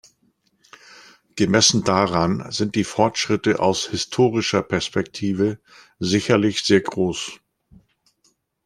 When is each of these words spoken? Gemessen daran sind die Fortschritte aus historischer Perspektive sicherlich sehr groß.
Gemessen 1.35 1.83
daran 1.83 2.51
sind 2.51 2.73
die 2.73 2.83
Fortschritte 2.85 3.59
aus 3.59 3.85
historischer 3.87 4.63
Perspektive 4.63 5.59
sicherlich 5.99 6.63
sehr 6.63 6.81
groß. 6.81 7.33